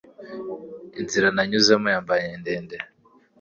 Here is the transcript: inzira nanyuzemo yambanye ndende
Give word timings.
inzira 0.99 1.27
nanyuzemo 1.35 1.87
yambanye 1.95 2.29
ndende 2.41 2.77